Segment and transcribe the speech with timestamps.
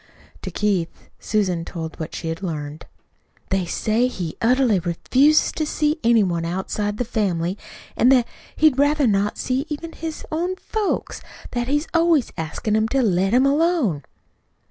[0.41, 2.87] To Keith Susan told what she had learned.
[3.51, 7.55] "They say he utterly refuses to see any one outside the family;
[7.95, 12.87] an' that he'd rather not see even his own folks that he's always askin' 'em
[12.87, 14.03] to let him alone."